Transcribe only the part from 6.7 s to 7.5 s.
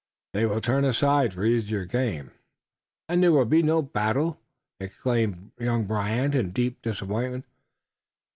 disappointment.